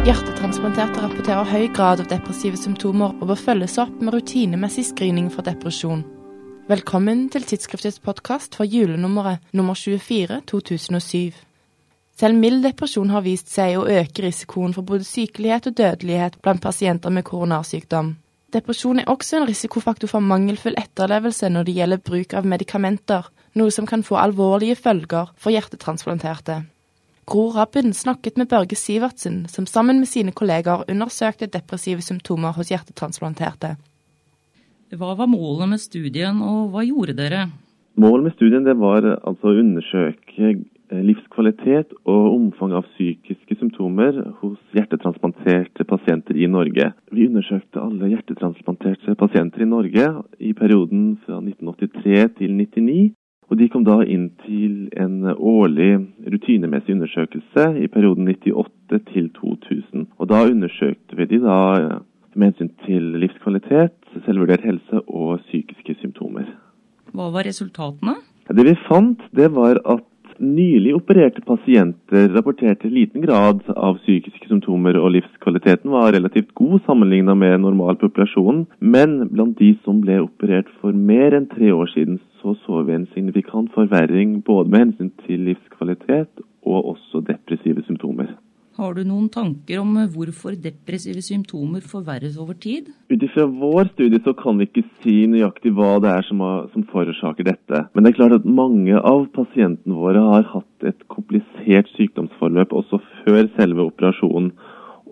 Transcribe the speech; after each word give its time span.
Hjertetransplanterte 0.00 1.02
rapporterer 1.02 1.44
høy 1.44 1.66
grad 1.76 2.00
av 2.00 2.06
depressive 2.08 2.56
symptomer 2.56 3.12
og 3.20 3.26
bør 3.28 3.36
følges 3.36 3.74
opp 3.82 3.98
med 4.00 4.14
rutinemessig 4.14 4.86
screening 4.88 5.26
for 5.28 5.44
depresjon. 5.44 6.06
Velkommen 6.70 7.26
til 7.28 7.44
tidsskriftets 7.44 8.00
podkast 8.00 8.56
for 8.56 8.64
julenummeret 8.64 9.44
nummer 9.52 9.76
24 9.76 10.40
2007. 10.48 11.36
Selv 12.16 12.40
mild 12.40 12.64
depresjon 12.64 13.12
har 13.12 13.26
vist 13.28 13.52
seg 13.52 13.76
å 13.76 13.84
øke 13.92 14.24
risikoen 14.24 14.72
for 14.72 14.88
både 14.88 15.04
sykelighet 15.04 15.68
og 15.68 15.76
dødelighet 15.82 16.40
blant 16.40 16.64
pasienter 16.64 17.12
med 17.12 17.28
koronarsykdom. 17.28 18.14
Depresjon 18.56 19.04
er 19.04 19.12
også 19.12 19.42
en 19.42 19.48
risikofaktor 19.52 20.08
for 20.08 20.24
mangelfull 20.24 20.80
etterlevelse 20.80 21.52
når 21.52 21.68
det 21.68 21.76
gjelder 21.76 22.04
bruk 22.08 22.38
av 22.40 22.48
medikamenter, 22.48 23.28
noe 23.52 23.68
som 23.68 23.84
kan 23.84 24.00
få 24.00 24.16
alvorlige 24.16 24.80
følger 24.80 25.36
for 25.36 25.52
hjertetransplanterte. 25.52 26.62
Gro 27.30 27.50
Rabben 27.54 27.92
snakket 27.94 28.36
med 28.36 28.48
Børge 28.48 28.74
Sivertsen, 28.76 29.46
som 29.48 29.66
sammen 29.66 30.00
med 30.02 30.08
sine 30.10 30.32
kolleger 30.34 30.82
undersøkte 30.90 31.46
depressive 31.46 32.02
symptomer 32.02 32.56
hos 32.56 32.72
hjertetransplanterte. 32.72 33.76
Hva 34.98 35.12
var 35.14 35.30
målet 35.30 35.70
med 35.70 35.78
studien, 35.78 36.40
og 36.42 36.72
hva 36.72 36.82
gjorde 36.82 37.14
dere? 37.20 37.44
Målet 38.02 38.26
med 38.26 38.34
studien 38.34 38.66
var 38.80 39.06
altså 39.12 39.46
å 39.46 39.60
undersøke 39.62 40.48
eh, 40.48 41.04
livskvalitet 41.06 41.94
og 42.02 42.26
omfang 42.32 42.74
av 42.74 42.90
psykiske 42.96 43.60
symptomer 43.60 44.18
hos 44.40 44.58
hjertetransplanterte 44.74 45.86
pasienter 45.86 46.34
i 46.34 46.50
Norge. 46.50 46.90
Vi 47.14 47.28
undersøkte 47.30 47.84
alle 47.84 48.10
hjertetransplanterte 48.10 49.14
pasienter 49.22 49.62
i 49.62 49.70
Norge 49.70 50.10
i 50.42 50.50
perioden 50.58 51.14
fra 51.22 51.38
1983 51.38 52.26
til 52.42 52.58
1999. 52.58 53.14
Og 53.50 53.58
De 53.58 53.66
kom 53.68 53.82
da 53.84 53.98
inn 54.06 54.28
til 54.44 54.86
en 54.94 55.26
årlig 55.34 55.90
rutinemessig 56.32 56.94
undersøkelse 56.94 57.64
i 57.82 57.88
perioden 57.90 58.28
98 58.30 59.00
til 59.12 59.30
2000. 59.34 60.06
Og 60.18 60.28
Da 60.30 60.44
undersøkte 60.46 61.16
vi 61.18 61.26
de 61.32 61.40
da 61.42 61.58
med 62.34 62.52
hensyn 62.52 62.70
til 62.86 63.02
livskvalitet, 63.18 63.96
selvvurdert 64.24 64.62
helse 64.62 65.02
og 65.08 65.40
psykiske 65.48 65.96
symptomer. 65.98 66.46
Hva 67.10 67.26
var 67.34 67.42
resultatene? 67.48 68.14
Det 68.50 68.66
vi 68.66 68.76
fant, 68.86 69.18
det 69.34 69.50
var 69.54 69.82
at 69.82 70.06
nylig 70.40 70.94
opererte 70.96 71.42
pasienter 71.44 72.28
rapporterte 72.34 72.88
liten 72.88 73.22
grad 73.22 73.60
av 73.76 74.00
psykiske 74.00 74.48
symptomer, 74.48 74.96
og 74.98 75.12
livskvaliteten 75.14 75.92
var 75.92 76.14
relativt 76.16 76.54
god 76.58 76.80
sammenlignet 76.86 77.36
med 77.36 77.60
normal 77.60 78.00
populasjon. 78.00 78.64
Men 78.80 79.28
blant 79.28 79.58
de 79.60 79.74
som 79.84 80.00
ble 80.04 80.20
operert 80.24 80.70
for 80.80 80.96
mer 80.96 81.36
enn 81.36 81.48
tre 81.52 81.72
år 81.76 81.92
siden, 81.94 82.20
så 82.40 82.56
så 82.64 82.82
vi 82.88 82.96
en 82.96 83.08
signifikant 83.14 83.72
forverring 83.76 84.40
både 84.46 84.72
med 84.72 84.86
hensyn 84.86 85.12
til 85.26 85.44
livskvalitet 85.50 86.46
og 86.64 86.94
også 86.94 87.20
depressive 87.28 87.84
symptomer. 87.86 88.32
Har 88.80 88.94
du 88.96 89.02
noen 89.04 89.26
tanker 89.28 89.82
om 89.82 89.90
hvorfor 90.14 90.54
depressive 90.56 91.20
symptomer 91.20 91.82
forverres 91.84 92.38
over 92.40 92.56
tid? 92.56 92.86
Ut 93.12 93.26
ifra 93.26 93.44
vår 93.44 93.90
studie 93.90 94.22
så 94.24 94.32
kan 94.38 94.56
vi 94.56 94.70
ikke 94.70 94.86
si 95.02 95.16
nøyaktig 95.28 95.74
hva 95.76 95.98
det 96.00 96.08
er 96.14 96.24
som, 96.24 96.40
har, 96.40 96.62
som, 96.72 96.86
forårsaker 96.88 97.44
dette. 97.50 97.82
Men 97.92 98.06
det 98.06 98.14
er 98.14 98.16
klart 98.22 98.38
at 98.38 98.48
mange 98.48 98.96
av 98.96 99.26
pasientene 99.36 100.00
våre 100.00 100.24
har 100.30 100.48
hatt 100.54 100.88
et 100.88 101.04
komplisert 101.12 101.92
sykdomsforløp 101.98 102.72
også 102.80 103.02
før 103.20 103.52
selve 103.58 103.84
operasjonen. 103.90 104.54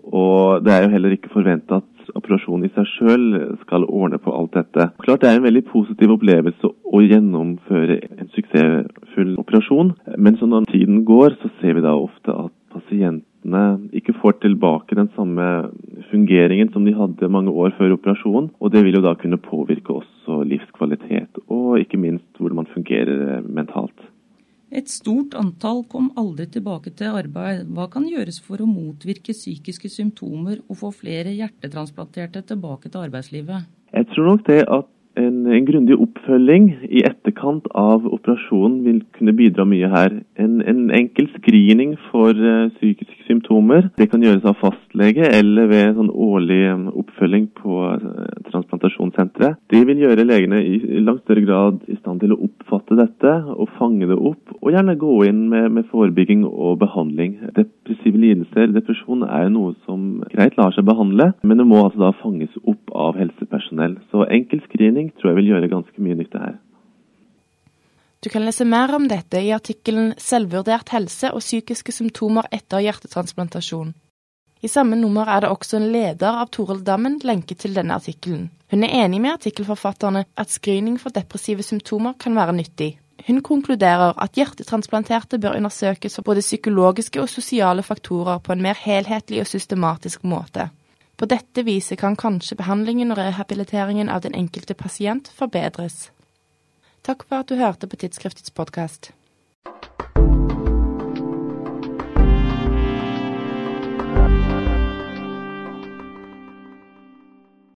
Og 0.09 0.65
det 0.65 0.73
er 0.73 0.87
jo 0.87 0.93
heller 0.95 1.13
ikke 1.13 1.29
forventa 1.35 1.83
at 1.83 2.13
operasjonen 2.17 2.65
i 2.65 2.73
seg 2.73 2.89
sjøl 2.95 3.25
skal 3.67 3.85
ordne 3.85 4.17
på 4.17 4.33
alt 4.33 4.55
dette. 4.57 4.89
Klart 5.05 5.21
Det 5.21 5.29
er 5.29 5.37
en 5.37 5.45
veldig 5.45 5.67
positiv 5.69 6.17
opplevelse 6.17 6.73
å 6.73 7.05
gjennomføre 7.05 8.01
en 8.17 8.33
suksessfull 8.33 9.35
operasjon, 9.37 9.93
men 10.17 10.41
så 10.41 10.49
når 10.49 10.71
tiden 10.73 11.03
går, 11.05 11.37
så 11.37 11.53
ser 11.59 11.77
vi 11.77 11.85
da 11.85 11.93
ofte 11.93 12.33
at 12.33 12.55
pasientene 12.73 13.89
ikke 13.95 14.15
får 14.21 14.39
tilbake 14.43 14.97
den 14.97 15.09
samme 15.15 15.47
fungeringen 16.49 16.73
som 16.73 16.85
de 16.85 16.93
hadde 16.97 17.29
mange 17.29 17.51
år 17.51 17.75
før 17.77 17.93
operasjonen. 17.93 18.49
Og 18.59 18.71
det 18.73 18.83
vil 18.83 18.95
jo 18.97 19.03
da 19.05 19.13
kunne 19.15 19.37
påvirke 19.37 20.01
også 20.01 20.43
livskvalitet, 20.43 21.37
og 21.47 21.79
ikke 21.79 21.97
minst 21.97 22.25
hvordan 22.37 22.63
man 22.63 22.73
fungerer 22.73 23.41
mentalt. 23.45 23.99
Et 24.71 24.89
stort 24.89 25.33
antall 25.33 25.83
kom 25.89 26.11
aldri 26.17 26.45
tilbake 26.45 26.91
til 26.93 27.13
arbeid. 27.17 27.65
Hva 27.73 27.87
kan 27.89 28.05
gjøres 28.05 28.39
for 28.41 28.61
å 28.61 28.69
motvirke 28.69 29.33
psykiske 29.33 29.89
symptomer 29.89 30.61
og 30.69 30.77
få 30.77 30.91
flere 30.93 31.33
hjertetransplanterte 31.33 32.43
tilbake 32.45 32.89
til 32.89 33.01
arbeidslivet? 33.01 33.65
Jeg 33.93 34.05
tror 34.13 34.29
nok 34.29 34.45
det 34.45 34.61
at 34.69 34.89
en, 35.19 35.45
en 35.51 35.65
grundig 35.67 35.97
oppfølging 35.99 36.69
i 36.87 37.03
etterkant 37.07 37.67
av 37.77 38.05
operasjonen 38.07 38.79
vil 38.85 38.99
kunne 39.17 39.35
bidra 39.37 39.65
mye 39.67 39.89
her. 39.91 40.15
En, 40.39 40.59
en 40.61 40.89
enkel 40.95 41.29
screening 41.35 41.95
for 42.09 42.35
uh, 42.35 42.69
psykiske 42.77 43.27
symptomer. 43.27 43.89
Det 43.99 44.09
kan 44.11 44.23
gjøres 44.23 44.47
av 44.47 44.57
fastlege 44.61 45.27
eller 45.39 45.69
ved 45.71 45.97
sånn 45.97 46.11
årlig 46.13 46.61
um, 46.73 46.85
oppfølging 47.03 47.49
på 47.59 47.81
uh, 47.89 48.23
transplantasjonssenteret. 48.49 49.59
Det 49.71 49.83
vil 49.89 50.03
gjøre 50.05 50.27
legene 50.27 50.61
i, 50.63 50.77
i, 50.79 51.03
langt 51.03 51.25
større 51.25 51.45
grad 51.45 51.83
i 51.89 51.97
stand 51.99 52.23
til 52.23 52.35
å 52.35 52.39
oppfatte 52.47 52.97
dette 52.99 53.35
og 53.55 53.69
fange 53.79 54.07
det 54.09 54.17
opp, 54.17 54.55
og 54.59 54.73
gjerne 54.73 54.97
gå 54.99 55.19
inn 55.29 55.45
med, 55.51 55.69
med 55.75 55.89
forebygging 55.91 56.45
og 56.47 56.79
behandling. 56.81 57.37
Depressive 57.57 58.19
lidelser, 58.19 58.71
depresjon, 58.75 59.25
er 59.27 59.49
noe 59.53 59.75
som 59.85 60.23
greit 60.31 60.57
lar 60.59 60.73
seg 60.75 60.87
behandle, 60.87 61.31
men 61.43 61.59
det 61.59 61.67
må 61.67 61.83
altså 61.83 62.07
da 62.07 62.13
fanges 62.21 62.55
opp 62.63 62.93
av 62.95 63.17
helsepersonell. 63.19 63.28
Så 64.11 64.25
enkel 64.31 64.61
screening 64.65 65.11
tror 65.17 65.31
jeg 65.31 65.39
vil 65.41 65.53
gjøre 65.53 65.71
ganske 65.71 66.01
mye 66.01 66.17
nytte 66.19 66.41
her. 66.41 66.57
Du 68.19 68.27
kan 68.29 68.43
lese 68.43 68.65
mer 68.67 68.91
om 68.95 69.07
dette 69.07 69.39
i 69.39 69.53
artikkelen 69.55 70.13
'Selvvurdert 70.17 70.89
helse 70.91 71.31
og 71.31 71.39
psykiske 71.39 71.91
symptomer 71.91 72.49
etter 72.51 72.83
hjertetransplantasjon'. 72.83 73.93
I 74.61 74.67
samme 74.67 74.95
nummer 74.95 75.29
er 75.31 75.39
det 75.39 75.49
også 75.49 75.77
en 75.77 75.91
leder 75.91 76.41
av 76.41 76.49
Toril 76.51 76.83
Dammen 76.83 77.21
lenket 77.23 77.61
til 77.63 77.75
denne 77.75 77.95
artikkelen. 77.95 78.49
Hun 78.71 78.83
er 78.83 79.05
enig 79.05 79.21
med 79.21 79.37
artikkelforfatterne 79.37 80.25
at 80.35 80.51
screening 80.51 80.99
for 80.99 81.15
depressive 81.15 81.63
symptomer 81.63 82.13
kan 82.19 82.35
være 82.35 82.53
nyttig. 82.53 82.99
Hun 83.27 83.41
konkluderer 83.41 84.19
at 84.19 84.35
hjertetransplanterte 84.35 85.39
bør 85.39 85.55
undersøkes 85.55 86.15
for 86.15 86.27
både 86.27 86.43
psykologiske 86.43 87.21
og 87.21 87.29
sosiale 87.29 87.83
faktorer 87.83 88.37
på 88.39 88.51
en 88.51 88.61
mer 88.61 88.75
helhetlig 88.75 89.39
og 89.39 89.47
systematisk 89.47 90.23
måte. 90.23 90.69
På 91.19 91.25
dette 91.25 91.63
viset 91.67 91.99
kan 91.99 92.15
kanskje 92.15 92.55
behandlingen 92.55 93.11
og 93.11 93.17
rehabiliteringen 93.19 94.07
av 94.07 94.21
den 94.23 94.37
enkelte 94.39 94.71
pasient 94.71 95.27
forbedres. 95.35 96.13
Takk 97.03 97.25
for 97.27 97.43
at 97.43 97.51
du 97.51 97.57
hørte 97.59 97.89
på 97.91 97.99
Tidsskriftets 97.99 98.53
podkast. 98.55 99.11